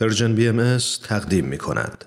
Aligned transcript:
پرژن 0.00 0.34
بی 0.34 0.48
ام 0.48 0.78
تقدیم 1.08 1.44
می 1.44 1.58
کند. 1.58 2.04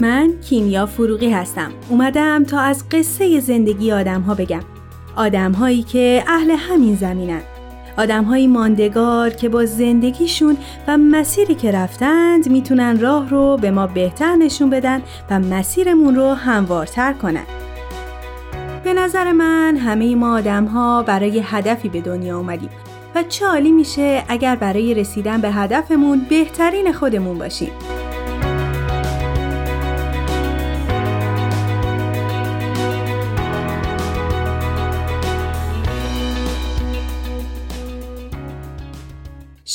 من 0.00 0.32
کیمیا 0.48 0.86
فروغی 0.86 1.30
هستم. 1.30 1.72
اومدم 1.88 2.44
تا 2.44 2.60
از 2.60 2.88
قصه 2.88 3.40
زندگی 3.40 3.92
آدم 3.92 4.20
ها 4.20 4.34
بگم. 4.34 4.64
آدم 5.16 5.52
هایی 5.52 5.82
که 5.82 6.24
اهل 6.28 6.50
همین 6.50 6.96
زمینن. 6.96 7.42
آدم 7.96 8.24
های 8.24 8.46
ماندگار 8.46 9.30
که 9.30 9.48
با 9.48 9.64
زندگیشون 9.64 10.56
و 10.88 10.96
مسیری 10.96 11.54
که 11.54 11.72
رفتند 11.72 12.48
می‌تونن 12.48 13.00
راه 13.00 13.28
رو 13.28 13.56
به 13.56 13.70
ما 13.70 13.86
بهتر 13.86 14.36
نشون 14.36 14.70
بدن 14.70 15.02
و 15.30 15.38
مسیرمون 15.38 16.16
رو 16.16 16.34
هموارتر 16.34 17.12
کنن. 17.12 17.44
به 18.84 18.94
نظر 18.94 19.32
من 19.32 19.76
همه 19.76 20.14
ما 20.14 20.36
آدم 20.36 20.64
ها 20.64 21.02
برای 21.02 21.42
هدفی 21.44 21.88
به 21.88 22.00
دنیا 22.00 22.38
اومدیم 22.38 22.70
و 23.14 23.22
چه 23.22 23.60
میشه 23.60 24.24
اگر 24.28 24.56
برای 24.56 24.94
رسیدن 24.94 25.40
به 25.40 25.50
هدفمون 25.50 26.26
بهترین 26.28 26.92
خودمون 26.92 27.38
باشیم. 27.38 27.70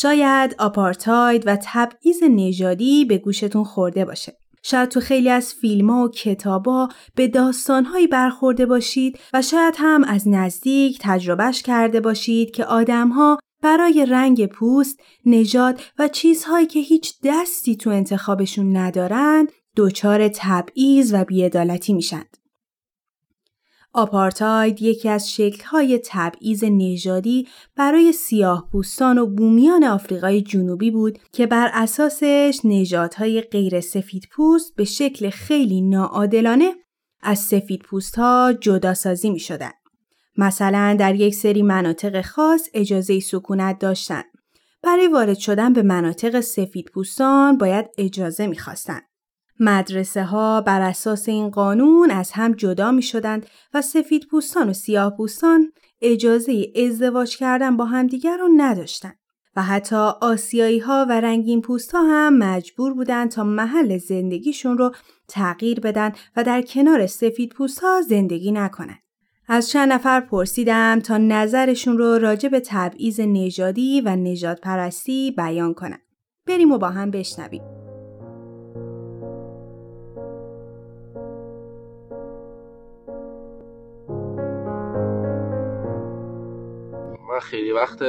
شاید 0.01 0.55
آپارتاید 0.59 1.43
و 1.47 1.57
تبعیض 1.63 2.23
نژادی 2.23 3.05
به 3.05 3.17
گوشتون 3.17 3.63
خورده 3.63 4.05
باشه. 4.05 4.33
شاید 4.63 4.89
تو 4.89 4.99
خیلی 4.99 5.29
از 5.29 5.53
فیلم 5.53 5.89
ها 5.89 6.03
و 6.05 6.09
کتابا 6.09 6.89
به 7.15 7.27
داستانهایی 7.27 8.07
برخورده 8.07 8.65
باشید 8.65 9.19
و 9.33 9.41
شاید 9.41 9.75
هم 9.77 10.03
از 10.03 10.27
نزدیک 10.27 10.99
تجربهش 11.01 11.61
کرده 11.61 11.99
باشید 11.99 12.51
که 12.51 12.65
آدمها 12.65 13.39
برای 13.61 14.05
رنگ 14.09 14.45
پوست، 14.45 14.99
نژاد 15.25 15.81
و 15.99 16.07
چیزهایی 16.07 16.67
که 16.67 16.79
هیچ 16.79 17.13
دستی 17.23 17.75
تو 17.75 17.89
انتخابشون 17.89 18.77
ندارند 18.77 19.51
دچار 19.77 20.27
تبعیض 20.27 21.13
و 21.13 21.25
بیعدالتی 21.25 21.93
میشند. 21.93 22.38
آپارتاید 23.93 24.81
یکی 24.81 25.09
از 25.09 25.31
شکل‌های 25.31 26.01
تبعیض 26.05 26.63
نژادی 26.63 27.47
برای 27.75 28.11
سیاه 28.11 28.69
پوستان 28.71 29.17
و 29.17 29.25
بومیان 29.25 29.83
آفریقای 29.83 30.41
جنوبی 30.41 30.91
بود 30.91 31.19
که 31.31 31.47
بر 31.47 31.71
اساسش 31.73 32.59
نژادهای 32.63 33.41
غیر 33.41 33.81
سفید 33.81 34.27
پوست 34.31 34.75
به 34.75 34.83
شکل 34.83 35.29
خیلی 35.29 35.81
ناعادلانه 35.81 36.73
از 37.21 37.39
سفید 37.39 37.81
پوست 37.81 38.15
ها 38.15 38.53
جدا 38.61 38.93
سازی 38.93 39.29
می 39.29 39.39
شدن. 39.39 39.71
مثلا 40.37 40.95
در 40.99 41.15
یک 41.15 41.35
سری 41.35 41.61
مناطق 41.61 42.21
خاص 42.21 42.69
اجازه 42.73 43.19
سکونت 43.19 43.79
داشتند. 43.79 44.25
برای 44.83 45.07
وارد 45.07 45.37
شدن 45.37 45.73
به 45.73 45.81
مناطق 45.81 46.39
سفید 46.39 46.85
پوستان 46.93 47.57
باید 47.57 47.85
اجازه 47.97 48.47
می 48.47 48.57
خواستن. 48.57 49.01
مدرسه 49.59 50.23
ها 50.23 50.61
بر 50.61 50.81
اساس 50.81 51.29
این 51.29 51.49
قانون 51.49 52.11
از 52.11 52.31
هم 52.31 52.53
جدا 52.53 52.91
می 52.91 53.01
شدند 53.01 53.45
و 53.73 53.81
سفید 53.81 54.27
پوستان 54.27 54.69
و 54.69 54.73
سیاه 54.73 55.17
پوستان 55.17 55.71
اجازه 56.01 56.65
ازدواج 56.85 57.37
کردن 57.37 57.77
با 57.77 57.85
همدیگر 57.85 58.37
رو 58.37 58.49
نداشتند. 58.57 59.19
و 59.55 59.61
حتی 59.61 59.95
آسیایی 60.21 60.79
ها 60.79 61.05
و 61.09 61.21
رنگین 61.21 61.61
پوست 61.61 61.91
ها 61.91 62.01
هم 62.01 62.37
مجبور 62.37 62.93
بودند 62.93 63.31
تا 63.31 63.43
محل 63.43 63.97
زندگیشون 63.97 64.77
رو 64.77 64.91
تغییر 65.27 65.79
بدن 65.79 66.11
و 66.35 66.43
در 66.43 66.61
کنار 66.61 67.07
سفید 67.07 67.53
پوست 67.53 67.79
ها 67.79 68.01
زندگی 68.01 68.51
نکنند. 68.51 68.99
از 69.47 69.69
چند 69.69 69.91
نفر 69.91 70.19
پرسیدم 70.19 70.99
تا 70.99 71.17
نظرشون 71.17 71.97
رو 71.97 72.17
راجع 72.17 72.49
به 72.49 72.59
تبعیض 72.65 73.19
نژادی 73.19 74.01
و 74.01 74.15
نجات 74.15 74.61
پرستی 74.61 75.31
بیان 75.31 75.73
کنند. 75.73 76.01
بریم 76.47 76.71
و 76.71 76.77
با 76.77 76.89
هم 76.89 77.11
بشنویم. 77.11 77.78
خیلی 87.39 87.71
وقت 87.71 87.99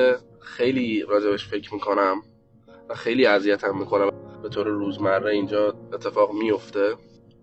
خیلی 0.40 1.04
راجبش 1.08 1.48
فکر 1.48 1.74
می‌کنم 1.74 2.22
و 2.88 2.94
خیلی 2.94 3.26
اذیتم 3.26 3.78
می‌کنم 3.78 4.10
به 4.42 4.48
طور 4.48 4.66
روزمره 4.66 5.30
اینجا 5.30 5.74
اتفاق 5.92 6.32
میفته 6.32 6.94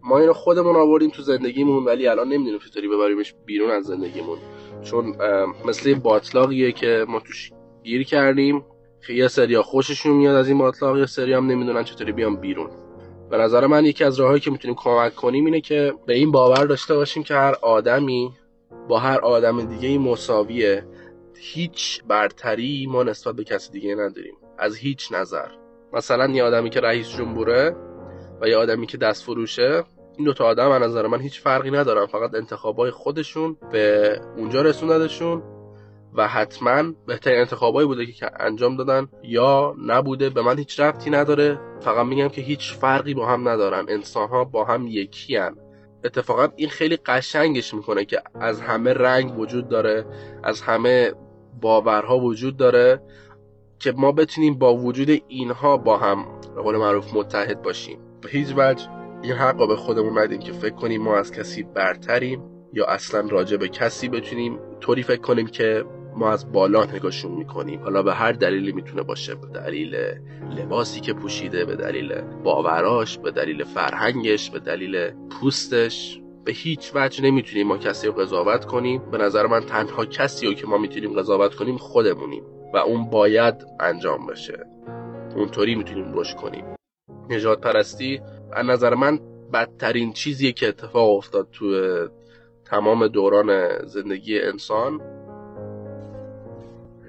ما 0.03 0.19
اینو 0.19 0.33
خودمون 0.33 0.75
آوردیم 0.75 1.09
تو 1.09 1.21
زندگیمون 1.21 1.85
ولی 1.85 2.07
الان 2.07 2.27
نمی‌دونیم 2.27 2.59
چطوری 2.59 2.87
ببریمش 2.87 3.33
بیرون 3.45 3.71
از 3.71 3.85
زندگیمون. 3.85 4.37
چون 4.83 5.15
مثل 5.65 5.93
باطلاقیه 5.93 6.71
که 6.71 7.05
ما 7.07 7.19
توش 7.19 7.51
گیر 7.83 8.03
کردیم. 8.03 8.65
یه 9.09 9.27
سریا 9.27 9.63
خوششون 9.63 10.15
میاد 10.15 10.35
از 10.35 10.47
این 10.47 10.57
باطلاق 10.57 10.97
یه 10.97 11.05
سری 11.05 11.33
هم 11.33 11.47
نمی‌دونن 11.47 11.83
چطوری 11.83 12.11
بیام 12.11 12.35
بیرون. 12.35 12.69
به 13.29 13.37
نظر 13.37 13.67
من 13.67 13.85
یکی 13.85 14.03
از 14.03 14.19
راههایی 14.19 14.39
که 14.39 14.51
می‌تونیم 14.51 14.75
کمک 14.75 15.15
کنیم 15.15 15.45
اینه 15.45 15.61
که 15.61 15.93
به 16.05 16.13
این 16.13 16.31
باور 16.31 16.65
داشته 16.65 16.95
باشیم 16.95 17.23
که 17.23 17.33
هر 17.33 17.55
آدمی 17.61 18.31
با 18.87 18.99
هر 18.99 19.19
آدم 19.19 19.61
دیگه 19.61 19.99
مساویه. 19.99 20.85
هیچ 21.39 22.03
برتری 22.07 22.87
ما 22.89 23.03
نسبت 23.03 23.35
به 23.35 23.43
کسی 23.43 23.71
دیگه 23.71 23.95
نداریم. 23.95 24.35
از 24.57 24.77
هیچ 24.77 25.11
نظر. 25.11 25.47
مثلا 25.93 26.27
یه 26.27 26.43
آدمی 26.43 26.69
که 26.69 26.79
رئیس 26.79 27.09
جمهوره 27.09 27.75
و 28.41 28.47
یه 28.47 28.57
آدمی 28.57 28.87
که 28.87 28.97
دست 28.97 29.23
فروشه 29.23 29.83
این 30.17 30.25
دو 30.25 30.33
تا 30.33 30.45
آدم 30.45 30.71
از 30.71 30.81
نظر 30.81 31.07
من 31.07 31.19
هیچ 31.19 31.41
فرقی 31.41 31.71
ندارن. 31.71 32.05
فقط 32.05 32.35
انتخابای 32.35 32.91
خودشون 32.91 33.57
به 33.71 34.19
اونجا 34.37 34.61
رسوندشون 34.61 35.43
و 36.13 36.27
حتما 36.27 36.83
بهترین 37.07 37.39
انتخابایی 37.39 37.87
بوده 37.87 38.05
که 38.05 38.29
انجام 38.39 38.77
دادن. 38.77 39.07
یا 39.23 39.75
نبوده 39.85 40.29
به 40.29 40.41
من 40.41 40.57
هیچ 40.57 40.79
ربطی 40.79 41.09
نداره. 41.09 41.59
فقط 41.81 42.05
میگم 42.05 42.29
که 42.29 42.41
هیچ 42.41 42.73
فرقی 42.73 43.13
با 43.13 43.25
هم 43.25 43.49
ندارن. 43.49 43.85
انسان 43.89 44.29
ها 44.29 44.43
با 44.43 44.65
هم 44.65 44.87
یکی 44.87 45.35
هن. 45.35 45.55
اتفاقا 46.03 46.47
این 46.55 46.69
خیلی 46.69 46.97
قشنگش 47.05 47.73
می‌کنه 47.73 48.05
که 48.05 48.21
از 48.39 48.61
همه 48.61 48.93
رنگ 48.93 49.39
وجود 49.39 49.69
داره 49.69 50.05
از 50.43 50.61
همه 50.61 51.13
باورها 51.61 52.19
وجود 52.19 52.57
داره 52.57 53.01
که 53.79 53.91
ما 53.91 54.11
بتونیم 54.11 54.57
با 54.57 54.75
وجود 54.75 55.09
اینها 55.27 55.77
با 55.77 55.97
هم 55.97 56.25
به 56.55 56.61
قول 56.61 56.77
معروف 56.77 57.13
متحد 57.13 57.61
باشیم. 57.61 57.99
به 58.21 58.29
هیچ 58.29 58.53
وجه 58.57 58.87
این 59.21 59.33
حق 59.33 59.67
به 59.67 59.75
خودمون 59.75 60.19
ندیم 60.19 60.39
که 60.39 60.51
فکر 60.51 60.75
کنیم 60.75 61.01
ما 61.01 61.17
از 61.17 61.31
کسی 61.31 61.63
برتریم 61.63 62.43
یا 62.73 62.85
اصلا 62.85 63.27
راجع 63.29 63.57
به 63.57 63.69
کسی 63.69 64.09
بتونیم 64.09 64.59
طوری 64.79 65.03
فکر 65.03 65.21
کنیم 65.21 65.47
که 65.47 65.85
ما 66.15 66.31
از 66.31 66.51
بالا 66.51 66.85
نگاهشون 66.85 67.31
می‌کنیم. 67.31 67.83
حالا 67.83 68.03
به 68.03 68.13
هر 68.13 68.31
دلیلی 68.31 68.71
می‌تونه 68.71 69.03
باشه 69.03 69.35
به 69.35 69.47
دلیل 69.47 69.95
لباسی 70.57 70.99
که 70.99 71.13
پوشیده 71.13 71.65
به 71.65 71.75
دلیل 71.75 72.21
باوراش 72.21 73.17
به 73.17 73.31
دلیل 73.31 73.63
فرهنگش 73.63 74.49
به 74.51 74.59
دلیل 74.59 75.11
پوستش. 75.29 76.21
به 76.47 76.53
هیچ 76.53 76.91
وجه 76.95 77.23
نمی‌تونیم 77.23 77.67
ما 77.67 77.77
کسی 77.77 78.07
رو 78.07 78.13
قضاوت 78.13 78.65
کنیم. 78.65 79.11
به 79.11 79.17
نظر 79.17 79.47
من 79.47 79.59
تنها 79.59 80.05
کسی 80.05 80.47
رو 80.47 80.53
که 80.53 80.67
ما 80.67 80.77
می‌تونیم 80.77 81.19
قضاوت 81.19 81.55
کنیم 81.55 81.77
خودمونیم 81.77 82.43
و 82.73 82.77
اون 82.77 83.09
باید 83.09 83.55
انجام 83.79 84.27
بشه. 84.27 84.65
اونطوری 85.35 85.75
می‌تونیم 85.75 86.13
رشد 86.13 86.35
کنیم. 86.35 86.65
نجات 87.29 87.61
پرستی 87.61 88.21
از 88.53 88.65
نظر 88.65 88.93
من 88.93 89.19
بدترین 89.53 90.13
چیزیه 90.13 90.51
که 90.51 90.67
اتفاق 90.67 91.17
افتاد 91.17 91.47
تو 91.51 91.75
تمام 92.65 93.07
دوران 93.07 93.79
زندگی 93.85 94.39
انسان. 94.39 95.01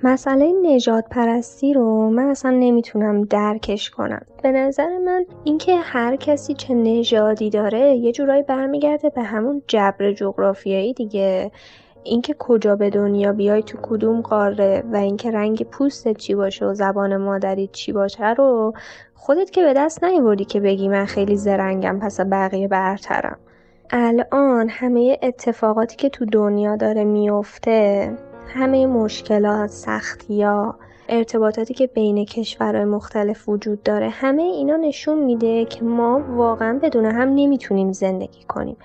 مسئله 0.03 0.53
نجات 0.63 1.05
پرستی 1.11 1.75
رو 1.75 2.11
من 2.11 2.29
اصلا 2.29 2.51
نمی‌تونم 2.51 3.25
درکش 3.25 3.91
کنم. 3.91 4.23
به 4.43 4.53
نظر 4.53 4.99
من 4.99 5.27
اینکه 5.45 5.77
هر 5.77 6.17
کسی 6.17 6.55
چه 6.55 6.75
نژادی 6.75 7.50
داره 7.50 7.81
یه 7.81 8.12
جورایی 8.12 8.43
برمیگرده 8.43 9.11
به 9.11 9.23
همون 9.23 9.62
جبر 9.67 10.12
جغرافیایی 10.12 10.93
دیگه. 10.93 11.50
اینکه 12.05 12.35
کجا 12.39 12.77
به 12.77 12.91
دنیا 12.91 13.33
بیای 13.33 13.62
تو 13.62 13.79
کدوم 13.83 14.21
قاره 14.21 14.85
و 14.93 14.97
اینکه 14.97 15.31
رنگ 15.31 15.62
پوستت 15.62 16.17
چی 16.17 16.35
باشه 16.35 16.67
و 16.67 16.75
زبان 16.75 17.17
مادری 17.17 17.67
چی 17.73 17.93
باشه 17.93 18.35
رو 18.35 18.73
خودت 19.15 19.51
که 19.51 19.62
به 19.62 19.73
دست 19.73 20.05
نیوردی 20.05 20.44
که 20.44 20.61
بگی 20.61 20.89
من 20.89 21.05
خیلی 21.05 21.37
زرنگم 21.37 21.99
پس 22.03 22.21
بقیه 22.21 22.69
برترم. 22.69 23.39
الان 23.91 24.69
همه 24.69 25.19
اتفاقاتی 25.23 25.97
که 25.97 26.09
تو 26.09 26.25
دنیا 26.25 26.77
داره 26.77 27.05
میفته 27.05 28.12
همه 28.49 28.87
مشکلات، 28.87 29.71
سختیا، 29.71 30.75
ارتباطاتی 31.09 31.75
که 31.75 31.87
بین 31.87 32.25
کشورهای 32.25 32.85
مختلف 32.85 33.49
وجود 33.49 33.83
داره 33.83 34.09
همه 34.09 34.43
اینا 34.43 34.77
نشون 34.77 35.25
میده 35.25 35.65
که 35.65 35.85
ما 35.85 36.21
واقعا 36.37 36.79
بدون 36.83 37.05
هم 37.05 37.29
نمی‌تونیم 37.35 37.93
زندگی 37.93 38.45
کنیم. 38.49 38.77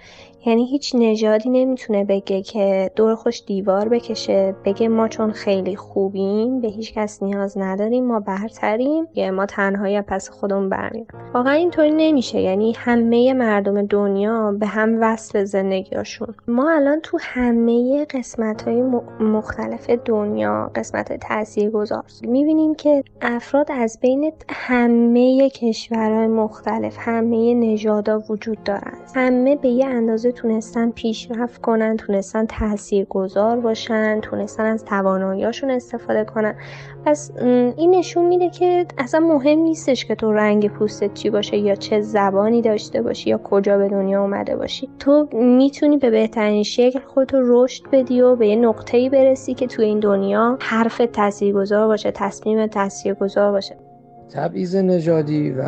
یعنی 0.45 0.65
هیچ 0.65 0.95
نژادی 0.95 1.49
نمی‌تونه 1.49 2.03
بگه 2.03 2.41
که 2.41 2.91
دور 2.95 3.15
خوش 3.15 3.43
دیوار 3.45 3.89
بکشه 3.89 4.55
بگه 4.65 4.87
ما 4.87 5.07
چون 5.07 5.31
خیلی 5.31 5.75
خوبیم 5.75 6.61
به 6.61 6.67
هیچ 6.67 6.93
کس 6.93 7.23
نیاز 7.23 7.57
نداریم 7.57 8.05
ما 8.05 8.19
برتریم 8.19 9.07
یا 9.15 9.31
ما 9.31 9.45
تنهایی 9.45 10.01
پس 10.01 10.29
خودمون 10.29 10.69
برمیم 10.69 11.07
واقعا 11.33 11.53
اینطوری 11.53 11.91
نمیشه. 11.91 12.41
یعنی 12.41 12.73
همه 12.77 13.33
مردم 13.33 13.85
دنیا 13.85 14.51
به 14.59 14.65
هم 14.67 14.97
وصل 15.01 15.43
زندگیاشون 15.43 16.35
ما 16.47 16.71
الان 16.71 16.99
تو 16.99 17.17
همه 17.21 18.05
قسمت 18.05 18.61
های 18.61 18.81
مختلف 19.19 19.89
دنیا 19.89 20.71
قسمت 20.75 21.27
تاثیر 21.27 21.69
گذار 21.69 22.03
می‌بینیم 22.21 22.75
که 22.75 23.03
افراد 23.21 23.67
از 23.71 23.99
بین 24.01 24.31
همه 24.49 25.49
کشورهای 25.49 26.27
مختلف 26.27 26.95
همه 26.99 27.53
نژادا 27.53 28.23
وجود 28.29 28.63
دارند 28.63 29.11
همه 29.15 29.55
به 29.55 29.69
یه 29.69 29.85
اندازه 29.85 30.32
تونستن 30.33 30.91
پیشرفت 30.91 31.61
کنن 31.61 31.97
تونستن 31.97 32.45
تأثیر 32.45 33.05
گذار 33.05 33.59
باشن 33.59 34.19
تونستن 34.19 34.65
از 34.65 34.85
تواناییاشون 34.85 35.71
استفاده 35.71 36.23
کنن. 36.23 36.55
پس 37.05 37.31
این 37.77 37.95
نشون 37.95 38.25
میده 38.25 38.49
که 38.49 38.85
اصلا 38.97 39.19
مهم 39.19 39.59
نیستش 39.59 40.05
که 40.05 40.15
تو 40.15 40.33
رنگ 40.33 40.69
پوستت 40.69 41.13
چی 41.13 41.29
باشه 41.29 41.57
یا 41.57 41.75
چه 41.75 42.01
زبانی 42.01 42.61
داشته 42.61 43.01
باشی 43.01 43.29
یا 43.29 43.37
کجا 43.37 43.77
به 43.77 43.89
دنیا 43.89 44.21
اومده 44.21 44.55
باشی. 44.55 44.89
تو 44.99 45.27
می‌تونی 45.33 45.97
به 45.97 46.09
بهترین 46.09 46.63
شکل 46.63 46.99
خودتو 46.99 47.37
رشد 47.41 47.83
بدی 47.91 48.21
و 48.21 48.35
به 48.35 48.47
یه 48.47 48.55
نقطه‌ای 48.55 49.09
برسی 49.09 49.53
که 49.53 49.67
تو 49.67 49.81
این 49.81 49.99
دنیا 49.99 50.57
حرف 50.61 51.01
تاثیرگذار 51.13 51.87
باشه 51.87 52.11
تصمیم 52.11 52.67
تاثیرگذار 52.67 53.51
باشه. 53.51 53.75
تبعیض 54.33 54.75
نژادی 54.75 55.51
و 55.51 55.63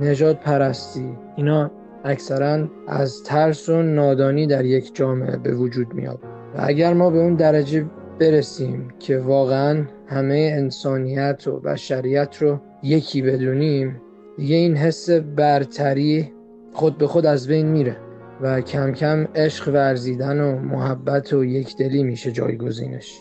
نژاد 0.00 0.36
پرستی 0.36 1.16
اینا 1.36 1.70
اکثرا 2.04 2.68
از 2.88 3.22
ترس 3.22 3.68
و 3.68 3.82
نادانی 3.82 4.46
در 4.46 4.64
یک 4.64 4.94
جامعه 4.94 5.36
به 5.36 5.54
وجود 5.54 5.94
میاد. 5.94 6.18
و 6.54 6.60
اگر 6.62 6.92
ما 6.92 7.10
به 7.10 7.18
اون 7.18 7.34
درجه 7.34 7.84
برسیم 8.20 8.88
که 8.98 9.18
واقعا 9.18 9.84
همه 10.06 10.52
انسانیت 10.56 11.48
و 11.48 11.60
بشریت 11.60 12.36
رو 12.40 12.60
یکی 12.82 13.22
بدونیم 13.22 14.00
دیگه 14.36 14.56
این 14.56 14.76
حس 14.76 15.10
برتری 15.10 16.32
خود 16.72 16.98
به 16.98 17.06
خود 17.06 17.26
از 17.26 17.46
بین 17.46 17.66
میره 17.66 17.96
و 18.40 18.60
کم 18.60 18.92
کم 18.92 19.24
عشق 19.34 19.68
ورزیدن 19.68 20.40
و 20.40 20.58
محبت 20.58 21.32
و 21.32 21.44
یکدلی 21.44 22.02
میشه 22.02 22.32
جایگزینش. 22.32 23.20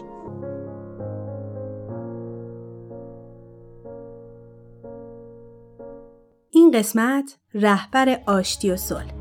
قسمت 6.74 7.38
رهبر 7.54 8.20
آشتی 8.26 8.72
و 8.72 8.78
صلح 8.78 9.14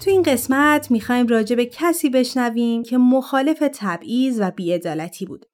تو 0.00 0.10
این 0.10 0.22
قسمت 0.22 0.90
می‌خوایم 0.90 1.26
راجع 1.26 1.56
به 1.56 1.66
کسی 1.66 2.10
بشنویم 2.10 2.82
که 2.82 2.98
مخالف 2.98 3.62
تبعیض 3.74 4.38
و 4.40 4.50
بیعدالتی 4.50 5.26
بود 5.26 5.46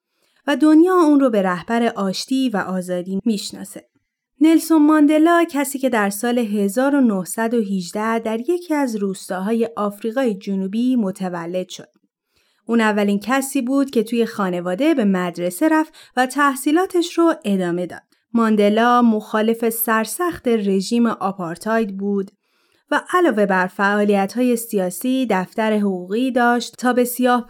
و 0.47 0.55
دنیا 0.55 0.93
اون 0.93 1.19
رو 1.19 1.29
به 1.29 1.41
رهبر 1.41 1.93
آشتی 1.95 2.49
و 2.49 2.57
آزادی 2.57 3.19
می‌شناسه. 3.25 3.94
نلسون 4.41 4.85
ماندلا 4.85 5.45
کسی 5.49 5.79
که 5.79 5.89
در 5.89 6.09
سال 6.09 6.37
1918 6.37 8.19
در 8.19 8.39
یکی 8.39 8.73
از 8.73 8.95
روستاهای 8.95 9.69
آفریقای 9.75 10.33
جنوبی 10.33 10.95
متولد 10.95 11.69
شد. 11.69 11.89
اون 12.65 12.81
اولین 12.81 13.19
کسی 13.19 13.61
بود 13.61 13.89
که 13.89 14.03
توی 14.03 14.25
خانواده 14.25 14.93
به 14.93 15.05
مدرسه 15.05 15.69
رفت 15.69 15.93
و 16.17 16.25
تحصیلاتش 16.25 17.17
رو 17.17 17.33
ادامه 17.45 17.85
داد. 17.85 18.01
ماندلا 18.33 19.01
مخالف 19.01 19.69
سرسخت 19.69 20.47
رژیم 20.47 21.07
آپارتاید 21.07 21.97
بود 21.97 22.31
و 22.91 23.01
علاوه 23.13 23.45
بر 23.45 23.67
فعالیت 23.67 24.33
های 24.33 24.55
سیاسی 24.55 25.27
دفتر 25.29 25.77
حقوقی 25.77 26.31
داشت 26.31 26.75
تا 26.77 26.93
به 26.93 27.05
سیاه 27.05 27.47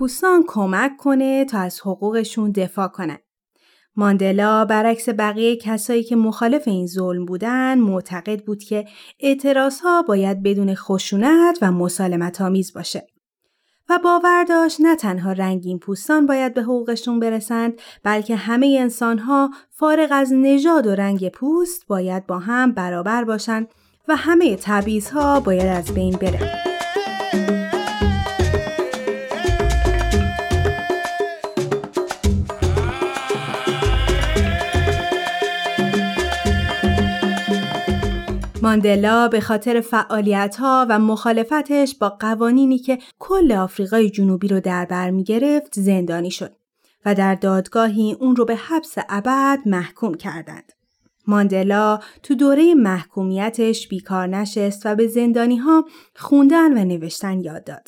کمک 0.47 0.97
کنه 0.97 1.45
تا 1.45 1.59
از 1.59 1.81
حقوقشون 1.81 2.51
دفاع 2.51 2.87
کنند. 2.87 3.24
ماندلا 3.95 4.65
برعکس 4.65 5.09
بقیه 5.09 5.55
کسایی 5.55 6.03
که 6.03 6.15
مخالف 6.15 6.67
این 6.67 6.87
ظلم 6.87 7.25
بودن 7.25 7.79
معتقد 7.79 8.43
بود 8.43 8.63
که 8.63 8.85
اعتراض 9.19 9.79
ها 9.79 10.01
باید 10.01 10.43
بدون 10.43 10.75
خشونت 10.75 11.57
و 11.61 11.71
مسالمت 11.71 12.41
آمیز 12.41 12.73
باشه. 12.73 13.07
و 13.89 13.99
باور 14.03 14.43
داشت 14.43 14.81
نه 14.81 14.95
تنها 14.95 15.31
رنگین 15.31 15.79
پوستان 15.79 16.25
باید 16.25 16.53
به 16.53 16.61
حقوقشون 16.61 17.19
برسند 17.19 17.73
بلکه 18.03 18.35
همه 18.35 18.77
انسان 18.79 19.19
ها 19.19 19.51
فارغ 19.71 20.09
از 20.11 20.33
نژاد 20.33 20.87
و 20.87 20.95
رنگ 20.95 21.29
پوست 21.29 21.87
باید 21.87 22.27
با 22.27 22.39
هم 22.39 22.71
برابر 22.71 23.23
باشند 23.23 23.67
و 24.07 24.15
همه 24.15 24.55
تبعیض 24.55 25.09
ها 25.09 25.39
باید 25.39 25.67
از 25.67 25.93
بین 25.93 26.13
بره. 26.15 26.74
ماندلا 38.75 39.27
به 39.27 39.39
خاطر 39.39 39.81
فعالیت 39.81 40.55
ها 40.55 40.85
و 40.89 40.99
مخالفتش 40.99 41.95
با 41.95 42.09
قوانینی 42.09 42.77
که 42.77 42.99
کل 43.19 43.51
آفریقای 43.51 44.09
جنوبی 44.09 44.47
رو 44.47 44.59
در 44.59 44.85
بر 44.85 45.09
می 45.09 45.23
گرفت 45.23 45.79
زندانی 45.79 46.31
شد 46.31 46.55
و 47.05 47.15
در 47.15 47.35
دادگاهی 47.35 48.17
اون 48.19 48.35
رو 48.35 48.45
به 48.45 48.55
حبس 48.55 48.93
ابد 49.09 49.59
محکوم 49.65 50.13
کردند. 50.13 50.71
ماندلا 51.27 51.99
تو 52.23 52.35
دوره 52.35 52.73
محکومیتش 52.73 53.87
بیکار 53.87 54.27
نشست 54.27 54.85
و 54.85 54.95
به 54.95 55.07
زندانی 55.07 55.57
ها 55.57 55.85
خوندن 56.15 56.77
و 56.77 56.85
نوشتن 56.85 57.39
یاد 57.39 57.63
داد 57.63 57.87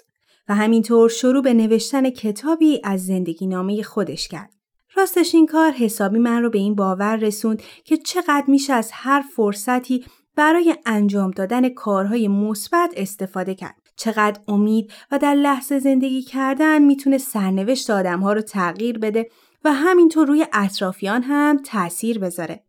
و 0.50 0.56
همینطور 0.56 1.10
شروع 1.10 1.44
به 1.44 1.54
نوشتن 1.54 2.10
کتابی 2.10 2.82
از 2.84 3.06
زندگی 3.06 3.48
نامه 3.48 3.84
خودش 3.84 4.28
کرد. 4.28 4.50
راستش 4.96 5.36
این 5.36 5.46
کار 5.46 5.72
حسابی 5.72 6.20
من 6.20 6.44
رو 6.44 6.50
به 6.50 6.60
این 6.60 6.76
باور 6.76 7.16
رسوند 7.16 7.62
که 7.84 7.98
چقدر 7.98 8.46
میشه 8.48 8.74
از 8.74 8.90
هر 8.94 9.24
فرصتی 9.36 10.06
برای 10.38 10.76
انجام 10.86 11.32
دادن 11.32 11.70
کارهای 11.70 12.28
مثبت 12.28 12.94
استفاده 12.98 13.56
کرد. 13.56 13.76
چقدر 13.96 14.40
امید 14.48 14.92
و 15.12 15.18
در 15.18 15.34
لحظه 15.34 15.80
زندگی 15.80 16.22
کردن 16.22 16.82
می‌تونه 16.82 17.18
سرنوشت 17.18 17.90
آدمها 17.90 18.34
رو 18.34 18.42
تغییر 18.42 18.98
بده 18.98 19.30
و 19.64 19.74
همینطور 19.74 20.28
روی 20.28 20.46
اطرافیان 20.54 21.24
هم 21.24 21.58
تأثیر 21.66 22.20
بذاره. 22.20 22.64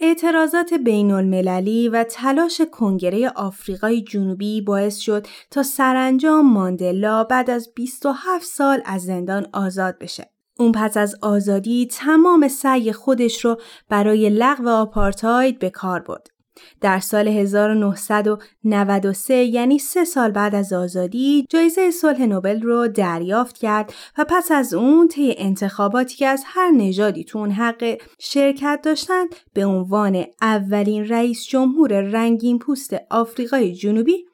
اعتراضات 0.00 0.74
بین 0.74 1.10
المللی 1.10 1.88
و 1.88 2.04
تلاش 2.04 2.60
کنگره 2.72 3.28
آفریقای 3.28 4.02
جنوبی 4.02 4.60
باعث 4.60 4.98
شد 4.98 5.26
تا 5.50 5.62
سرانجام 5.62 6.52
ماندلا 6.52 7.24
بعد 7.24 7.50
از 7.50 7.68
27 7.74 8.44
سال 8.44 8.82
از 8.84 9.02
زندان 9.02 9.46
آزاد 9.52 9.98
بشه. 9.98 10.30
اون 10.58 10.72
پس 10.72 10.96
از 10.96 11.16
آزادی 11.22 11.86
تمام 11.86 12.48
سعی 12.48 12.92
خودش 12.92 13.44
رو 13.44 13.60
برای 13.88 14.30
لغو 14.30 14.68
آپارتاید 14.68 15.58
به 15.58 15.70
کار 15.70 16.00
برد. 16.00 16.31
در 16.80 17.00
سال 17.00 17.28
1993 17.28 19.34
یعنی 19.34 19.78
سه 19.78 20.04
سال 20.04 20.30
بعد 20.30 20.54
از 20.54 20.72
آزادی 20.72 21.46
جایزه 21.50 21.90
صلح 21.90 22.22
نوبل 22.22 22.62
رو 22.62 22.88
دریافت 22.88 23.58
کرد 23.58 23.92
و 24.18 24.24
پس 24.28 24.52
از 24.52 24.74
اون 24.74 25.08
طی 25.08 25.34
انتخاباتی 25.38 26.16
که 26.16 26.26
از 26.26 26.42
هر 26.46 26.70
نژادی 26.70 27.24
تو 27.24 27.38
اون 27.38 27.50
حق 27.50 27.98
شرکت 28.18 28.80
داشتند 28.84 29.28
به 29.54 29.64
عنوان 29.64 30.24
اولین 30.42 31.08
رئیس 31.08 31.44
جمهور 31.44 32.00
رنگین 32.00 32.58
پوست 32.58 32.96
آفریقای 33.10 33.74
جنوبی 33.74 34.24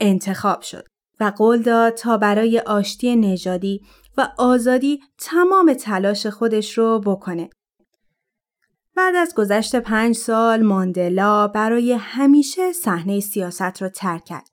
انتخاب 0.00 0.62
شد 0.62 0.84
و 1.20 1.32
قول 1.36 1.62
داد 1.62 1.94
تا 1.94 2.16
برای 2.16 2.58
آشتی 2.58 3.16
نژادی 3.16 3.80
و 4.16 4.28
آزادی 4.38 5.00
تمام 5.18 5.74
تلاش 5.74 6.26
خودش 6.26 6.78
رو 6.78 6.98
بکنه. 6.98 7.50
بعد 8.96 9.14
از 9.16 9.34
گذشت 9.34 9.76
پنج 9.76 10.14
سال 10.16 10.62
ماندلا 10.62 11.48
برای 11.48 11.92
همیشه 11.92 12.72
صحنه 12.72 13.20
سیاست 13.20 13.82
را 13.82 13.88
ترک 13.88 14.24
کرد 14.24 14.50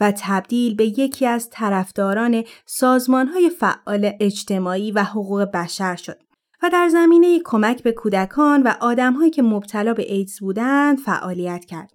و 0.00 0.12
تبدیل 0.16 0.74
به 0.74 0.84
یکی 0.84 1.26
از 1.26 1.50
طرفداران 1.50 2.44
سازمانهای 2.66 3.50
فعال 3.50 4.12
اجتماعی 4.20 4.90
و 4.92 5.02
حقوق 5.02 5.42
بشر 5.42 5.96
شد 5.96 6.18
و 6.62 6.70
در 6.70 6.88
زمینه 6.88 7.40
کمک 7.44 7.82
به 7.82 7.92
کودکان 7.92 8.62
و 8.62 8.72
آدمهایی 8.80 9.30
که 9.30 9.42
مبتلا 9.42 9.94
به 9.94 10.12
ایدز 10.12 10.40
بودند 10.40 10.98
فعالیت 10.98 11.64
کرد. 11.64 11.92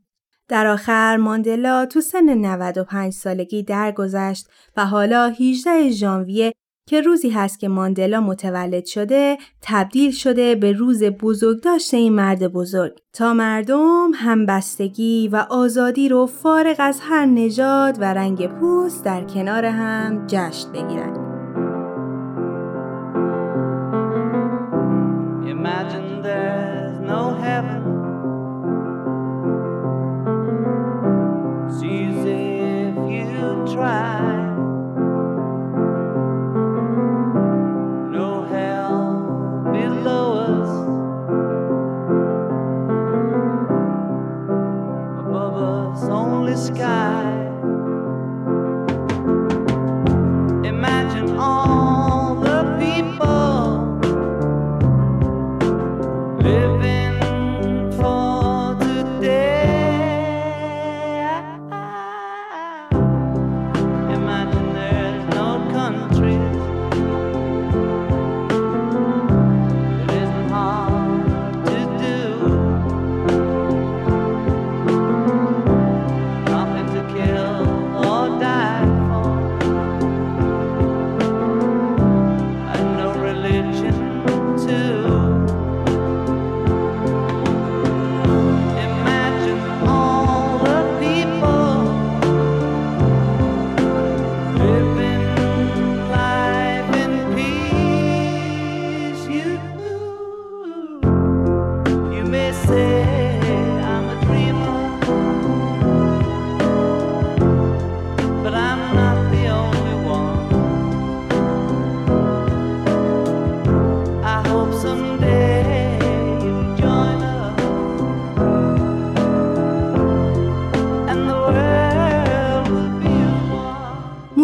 در 0.48 0.68
آخر 0.68 1.18
ماندلا 1.18 1.86
تو 1.86 2.02
سن 2.02 2.30
95 2.30 3.14
سالگی 3.14 3.64
درگذشت 3.64 4.48
و 4.78 4.86
حالا 4.86 5.28
18 5.28 5.90
ژانویه 5.90 6.54
که 6.92 7.02
روزی 7.02 7.30
هست 7.30 7.60
که 7.60 7.68
ماندلا 7.68 8.22
متولد 8.22 8.86
شده 8.86 9.38
تبدیل 9.62 10.12
شده 10.12 10.56
به 10.56 10.72
روز 10.72 11.04
بزرگداشت 11.04 11.94
این 11.94 12.14
مرد 12.14 12.48
بزرگ 12.48 12.92
تا 13.14 13.34
مردم 13.34 14.12
همبستگی 14.16 15.28
و 15.28 15.46
آزادی 15.50 16.10
رو 16.10 16.26
فارغ 16.26 16.76
از 16.80 17.00
هر 17.02 17.26
نژاد 17.26 17.98
و 18.02 18.14
رنگ 18.14 18.48
پوست 18.48 19.06
در 19.06 19.24
کنار 19.24 19.66
هم 19.66 20.28
جشن 20.28 20.72
بگیرند. 20.72 21.18
Imagine 25.54 26.22
that 26.24 26.61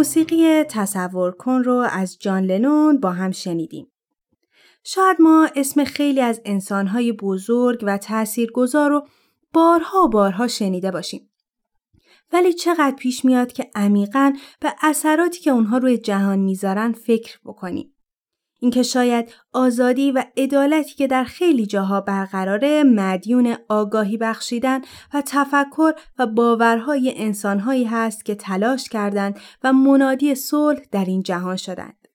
موسیقی 0.07 0.63
تصور 0.63 1.31
کن 1.31 1.63
رو 1.63 1.87
از 1.91 2.17
جان 2.19 2.43
لنون 2.43 2.99
با 2.99 3.11
هم 3.11 3.31
شنیدیم. 3.31 3.87
شاید 4.83 5.21
ما 5.21 5.49
اسم 5.55 5.83
خیلی 5.83 6.21
از 6.21 6.41
انسانهای 6.45 7.11
بزرگ 7.11 7.83
و 7.83 7.97
تاثیرگذار 7.97 8.89
رو 8.89 9.07
بارها 9.53 10.03
و 10.03 10.09
بارها 10.09 10.47
شنیده 10.47 10.91
باشیم. 10.91 11.29
ولی 12.33 12.53
چقدر 12.53 12.95
پیش 12.95 13.25
میاد 13.25 13.51
که 13.51 13.69
عمیقا 13.75 14.33
به 14.59 14.73
اثراتی 14.81 15.39
که 15.39 15.49
اونها 15.49 15.77
روی 15.77 15.97
جهان 15.97 16.39
می‌ذارن 16.39 16.91
فکر 16.91 17.39
بکنیم. 17.45 17.93
اینکه 18.59 18.83
شاید 18.83 19.33
آزادی 19.53 20.11
و 20.11 20.23
عدالتی 20.37 20.95
که 20.95 21.07
در 21.07 21.23
خیلی 21.23 21.65
جاها 21.65 22.01
برقراره 22.01 22.83
مدیون 22.83 23.55
آگاهی 23.69 24.17
بخشیدن 24.17 24.81
و 25.13 25.23
تفکر 25.25 25.93
و 26.19 26.27
باورهای 26.27 27.13
انسانهایی 27.17 27.83
هست 27.83 28.25
که 28.25 28.35
تلاش 28.35 28.89
کردند 28.89 29.39
و 29.63 29.73
منادی 29.73 30.35
صلح 30.35 30.79
در 30.91 31.05
این 31.05 31.23
جهان 31.23 31.55
شدند. 31.55 32.07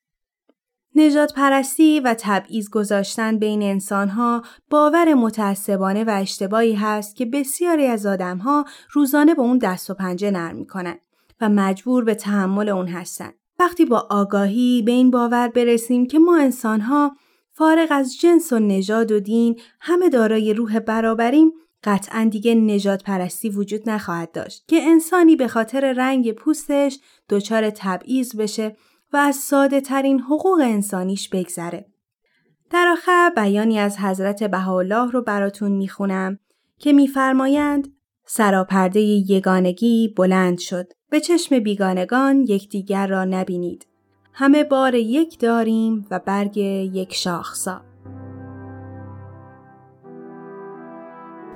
نجات 0.94 1.34
پرستی 1.34 2.00
و 2.00 2.14
تبعیض 2.18 2.70
گذاشتن 2.70 3.38
بین 3.38 3.62
انسانها 3.62 4.42
باور 4.70 5.14
متعصبانه 5.14 6.04
و 6.04 6.10
اشتباهی 6.10 6.74
هست 6.74 7.16
که 7.16 7.26
بسیاری 7.26 7.86
از 7.86 8.06
آدمها 8.06 8.64
روزانه 8.90 9.34
با 9.34 9.42
اون 9.42 9.58
دست 9.58 9.90
و 9.90 9.94
پنجه 9.94 10.30
نرم 10.30 10.56
می‌کنن 10.56 10.98
و 11.40 11.48
مجبور 11.48 12.04
به 12.04 12.14
تحمل 12.14 12.68
اون 12.68 12.88
هستند. 12.88 13.41
وقتی 13.62 13.84
با 13.84 14.06
آگاهی 14.10 14.82
به 14.82 14.92
این 14.92 15.10
باور 15.10 15.48
برسیم 15.48 16.06
که 16.06 16.18
ما 16.18 16.38
انسانها 16.38 17.16
فارغ 17.52 17.88
از 17.90 18.20
جنس 18.20 18.52
و 18.52 18.58
نژاد 18.58 19.12
و 19.12 19.20
دین 19.20 19.60
همه 19.80 20.08
دارای 20.08 20.54
روح 20.54 20.78
برابریم 20.78 21.52
قطعا 21.84 22.28
دیگه 22.30 22.54
نجات 22.54 23.02
پرستی 23.04 23.48
وجود 23.48 23.90
نخواهد 23.90 24.32
داشت 24.32 24.64
که 24.68 24.82
انسانی 24.82 25.36
به 25.36 25.48
خاطر 25.48 25.92
رنگ 25.92 26.32
پوستش 26.32 26.98
دچار 27.28 27.70
تبعیض 27.70 28.36
بشه 28.36 28.76
و 29.12 29.16
از 29.16 29.36
ساده 29.36 29.80
ترین 29.80 30.20
حقوق 30.20 30.60
انسانیش 30.60 31.28
بگذره. 31.28 31.86
در 32.70 32.88
آخر 32.88 33.32
بیانی 33.36 33.78
از 33.78 33.98
حضرت 33.98 34.42
بهاءالله 34.42 35.10
رو 35.10 35.22
براتون 35.22 35.72
می‌خونم 35.72 36.38
که 36.78 36.92
میفرمایند 36.92 37.92
سراپرده 38.26 39.00
یگانگی 39.00 40.14
بلند 40.16 40.58
شد 40.58 40.92
به 41.12 41.20
چشم 41.20 41.58
بیگانگان 41.58 42.40
یکدیگر 42.40 43.06
را 43.06 43.24
نبینید 43.24 43.86
همه 44.32 44.64
بار 44.64 44.94
یک 44.94 45.38
داریم 45.38 46.06
و 46.10 46.18
برگ 46.18 46.56
یک 46.56 47.14
شاخسا 47.14 47.80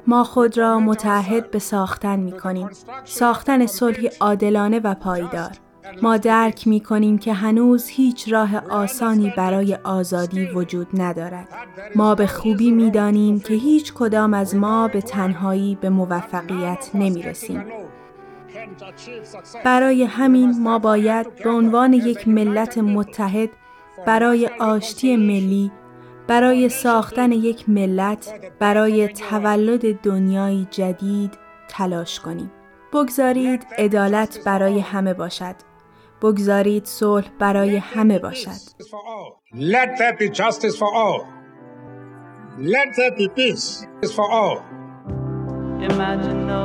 ما 0.07 0.25
خود 0.25 0.59
را 0.59 0.81
متحد 0.81 1.51
به 1.51 1.59
ساختن 1.59 2.21
می 2.21 2.33
کنیم. 2.33 2.69
ساختن 3.05 3.67
صلحی 3.67 4.11
عادلانه 4.21 4.79
و 4.79 4.95
پایدار. 4.95 5.51
ما 6.03 6.17
درک 6.17 6.69
می 6.69 6.81
کنیم 6.81 7.19
که 7.19 7.33
هنوز 7.33 7.89
هیچ 7.89 8.33
راه 8.33 8.57
آسانی 8.69 9.33
برای 9.37 9.75
آزادی 9.75 10.47
وجود 10.47 10.87
ندارد. 10.95 11.49
ما 11.95 12.15
به 12.15 12.27
خوبی 12.27 12.71
می 12.71 12.91
دانیم 12.91 13.41
که 13.41 13.55
هیچ 13.55 13.93
کدام 13.95 14.35
از 14.35 14.55
ما 14.55 14.89
به 14.89 15.01
تنهایی 15.01 15.79
به 15.81 15.91
موفقیت 15.91 16.91
نمی 16.95 17.23
رسیم. 17.23 17.65
برای 19.65 20.05
همین 20.05 20.61
ما 20.61 20.79
باید 20.79 21.35
به 21.35 21.51
عنوان 21.51 21.93
یک 21.93 22.29
ملت 22.29 22.79
متحد 22.79 23.51
برای 24.07 24.51
آشتی 24.59 25.17
ملی 25.17 25.73
برای 26.27 26.69
ساختن 26.69 27.33
یک 27.33 27.69
ملت 27.69 28.35
برای 28.59 29.09
تولد 29.09 30.01
دنیای 30.01 30.67
جدید 30.71 31.39
تلاش 31.69 32.21
کنیم. 32.21 32.53
بگذارید 32.93 33.67
عدالت 33.79 34.39
برای 34.45 34.81
همه 34.81 35.15
باشد. 35.15 35.55
بگذارید 36.23 36.85
صلح 36.85 37.29
برای 37.39 37.77
همه 37.77 38.19
باشد. 38.19 38.77
Let 39.55 39.89
there 39.99 40.17
be 40.19 40.29
justice 40.29 40.77
for 40.77 40.91
all. 40.95 41.21
Let 42.59 42.89
there 42.97 43.15
be 43.21 43.29
peace 43.29 43.87
for 44.17 44.31
all. 44.31 44.59
Imagine 45.91 46.47
no 46.47 46.63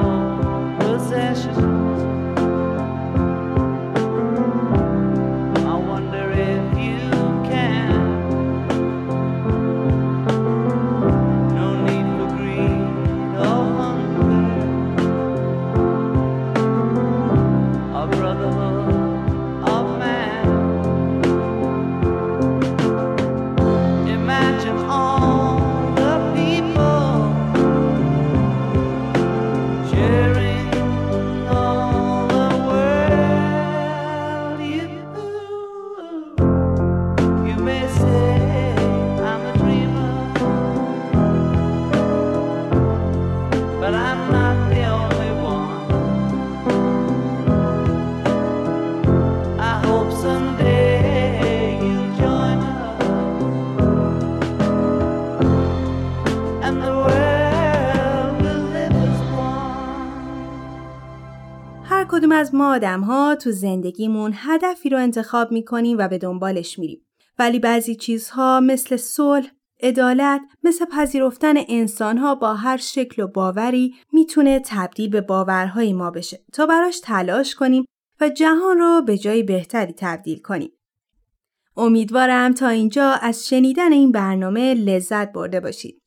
possession. 0.79 1.80
از 62.31 62.55
ما 62.55 62.73
آدم 62.75 63.01
ها 63.01 63.35
تو 63.35 63.51
زندگیمون 63.51 64.33
هدفی 64.35 64.89
رو 64.89 64.97
انتخاب 64.97 65.51
می‌کنیم 65.51 65.97
و 65.97 66.07
به 66.07 66.17
دنبالش 66.17 66.79
میریم. 66.79 67.05
ولی 67.39 67.59
بعضی 67.59 67.95
چیزها 67.95 68.59
مثل 68.59 68.97
صلح، 68.97 69.47
عدالت 69.83 70.41
مثل 70.63 70.85
پذیرفتن 70.85 71.53
انسانها 71.69 72.35
با 72.35 72.53
هر 72.53 72.77
شکل 72.77 73.21
و 73.21 73.27
باوری 73.27 73.95
می‌تونه 74.13 74.61
تبدیل 74.65 75.09
به 75.09 75.21
باورهای 75.21 75.93
ما 75.93 76.11
بشه 76.11 76.39
تا 76.53 76.65
براش 76.65 77.00
تلاش 77.00 77.55
کنیم 77.55 77.85
و 78.21 78.29
جهان 78.29 78.77
رو 78.77 79.01
به 79.01 79.17
جای 79.17 79.43
بهتری 79.43 79.93
تبدیل 79.97 80.39
کنیم. 80.39 80.71
امیدوارم 81.77 82.53
تا 82.53 82.67
اینجا 82.67 83.11
از 83.11 83.47
شنیدن 83.47 83.91
این 83.91 84.11
برنامه 84.11 84.73
لذت 84.73 85.31
برده 85.31 85.59
باشید. 85.59 86.00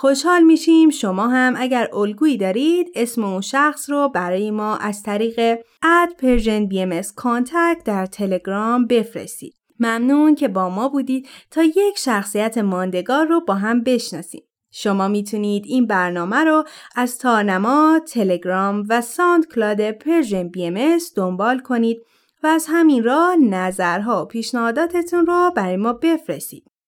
خوشحال 0.00 0.42
میشیم 0.42 0.90
شما 0.90 1.28
هم 1.28 1.54
اگر 1.56 1.88
الگویی 1.94 2.36
دارید 2.36 2.92
اسم 2.94 3.24
اون 3.24 3.40
شخص 3.40 3.90
رو 3.90 4.08
برای 4.08 4.50
ما 4.50 4.76
از 4.76 5.02
طریق 5.02 5.58
at 5.82 6.08
Persian 6.18 6.66
BM 6.66 7.02
در 7.84 8.06
تلگرام 8.06 8.86
بفرستید. 8.86 9.54
ممنون 9.80 10.34
که 10.34 10.48
با 10.48 10.68
ما 10.68 10.88
بودید 10.88 11.28
تا 11.50 11.62
یک 11.62 11.98
شخصیت 11.98 12.58
ماندگار 12.58 13.26
رو 13.26 13.40
با 13.40 13.54
هم 13.54 13.82
بشناسیم. 13.82 14.42
شما 14.70 15.08
می‌تونید 15.08 15.64
این 15.66 15.86
برنامه 15.86 16.44
رو 16.44 16.64
از 16.96 17.18
تارنما، 17.18 18.00
تلگرام 18.08 18.84
و 18.88 19.00
SoundCloud 19.00 19.90
Persian 19.90 20.48
BM 20.48 20.98
دنبال 21.16 21.58
کنید 21.58 22.02
و 22.42 22.46
از 22.46 22.66
همین 22.68 23.04
راه 23.04 23.36
نظرها 23.36 24.22
و 24.22 24.26
پیشنهاداتتون 24.26 25.26
رو 25.26 25.52
برای 25.56 25.76
ما 25.76 25.92
بفرستید. 25.92 26.67